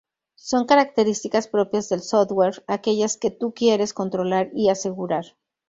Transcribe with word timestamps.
Son 0.39 0.65
características 0.65 1.47
propias 1.47 1.89
del 1.89 2.01
software, 2.01 2.63
aquellas 2.65 3.17
que 3.17 3.29
tu 3.29 3.53
quieres 3.53 3.93
controlar 3.93 4.49
y 4.55 4.69
asegurar. 4.69 5.35